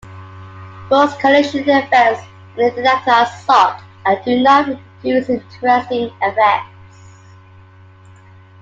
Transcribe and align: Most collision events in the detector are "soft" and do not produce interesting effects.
Most 0.89 1.19
collision 1.19 1.59
events 1.69 2.23
in 2.57 2.65
the 2.65 2.71
detector 2.71 3.11
are 3.11 3.27
"soft" 3.27 3.83
and 4.05 4.17
do 4.25 4.41
not 4.41 4.65
produce 4.99 5.29
interesting 5.29 6.09
effects. 6.23 6.97